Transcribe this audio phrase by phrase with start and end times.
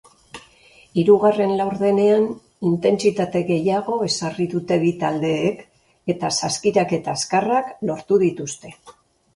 [1.01, 2.25] Hirugarren laurdenean
[2.71, 5.63] intentsitate gehiago ezarri dute bi taldeek
[6.17, 8.77] eta saskiraketa azkarrak lortu dituzte.